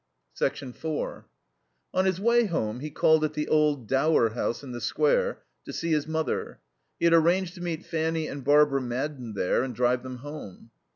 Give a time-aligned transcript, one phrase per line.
[0.33, 1.27] 4
[1.93, 5.71] On his way home he called at the Old Dower House in the Square to
[5.71, 6.59] see his mother.
[6.97, 10.71] He had arranged to meet Fanny and Barbara Madden there and drive them home.